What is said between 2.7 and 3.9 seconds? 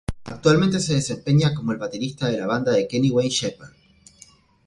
de Kenny Wayne Shepherd.